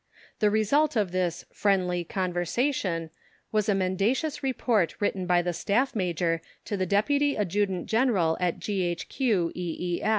[0.39, 3.11] The result of this "friendly conversation"
[3.51, 8.57] was a mendacious report written by the Staff Major to the Deputy Adjutant General at
[8.57, 10.01] G.H.Q., E.